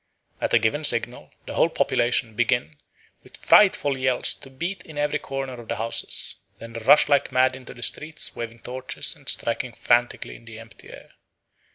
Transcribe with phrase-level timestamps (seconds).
[0.41, 2.77] At a given signal the whole population begin
[3.23, 7.55] with frightful yells to beat in every corner of the houses, then rush like mad
[7.55, 11.11] into the streets waving torches and striking frantically in the empty air.